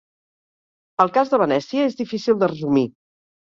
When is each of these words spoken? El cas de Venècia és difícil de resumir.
El 1.05 1.11
cas 1.19 1.35
de 1.35 1.41
Venècia 1.43 1.85
és 1.91 2.01
difícil 2.01 2.43
de 2.43 2.53
resumir. 2.55 2.87